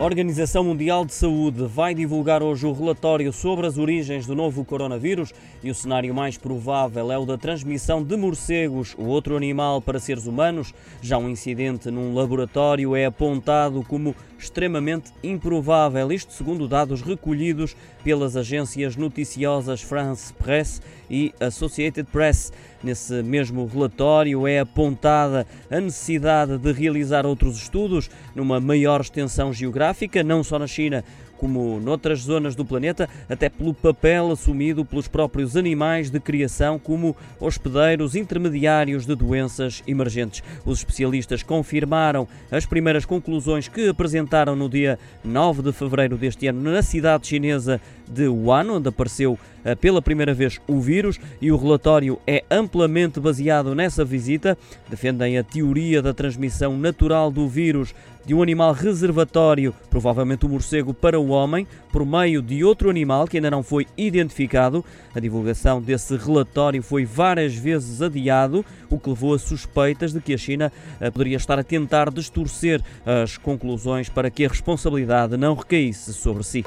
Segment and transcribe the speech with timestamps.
[0.00, 4.64] A Organização Mundial de Saúde vai divulgar hoje o relatório sobre as origens do novo
[4.64, 5.30] coronavírus
[5.62, 10.00] e o cenário mais provável é o da transmissão de morcegos, o outro animal, para
[10.00, 10.72] seres humanos.
[11.02, 18.36] Já um incidente num laboratório é apontado como extremamente improvável, isto segundo dados recolhidos pelas
[18.36, 20.80] agências noticiosas France Press
[21.10, 22.52] e Associated Press.
[22.82, 30.22] Nesse mesmo relatório é apontada a necessidade de realizar outros estudos numa maior extensão geográfica,
[30.22, 31.04] não só na China,
[31.40, 37.16] como noutras zonas do planeta, até pelo papel assumido pelos próprios animais de criação como
[37.40, 40.42] hospedeiros intermediários de doenças emergentes.
[40.66, 46.60] Os especialistas confirmaram as primeiras conclusões que apresentaram no dia 9 de fevereiro deste ano
[46.60, 51.56] na cidade chinesa de Wuhan, onde apareceu eh, pela primeira vez o vírus, e o
[51.56, 54.58] relatório é amplamente baseado nessa visita.
[54.88, 60.52] Defendem a teoria da transmissão natural do vírus de um animal reservatório, provavelmente o um
[60.52, 64.84] morcego, para o homem, por meio de outro animal que ainda não foi identificado.
[65.14, 70.34] A divulgação desse relatório foi várias vezes adiado, o que levou a suspeitas de que
[70.34, 75.54] a China eh, poderia estar a tentar distorcer as conclusões para que a responsabilidade não
[75.54, 76.64] recaísse sobre si.